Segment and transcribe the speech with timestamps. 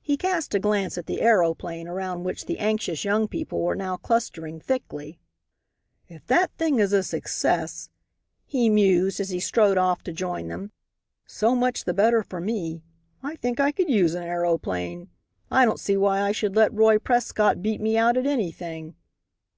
[0.00, 3.98] He cast a glance at the aeroplane around which the anxious young people were now
[3.98, 5.20] clustering thickly.
[6.08, 7.90] "If that thing is a success,"
[8.46, 10.72] he mused, as he strode off to join them,
[11.26, 12.82] "so much the better for me.
[13.22, 15.10] I think I could use an aeroplane.
[15.50, 18.94] I don't see why I should let Roy Prescott beat me out at anything.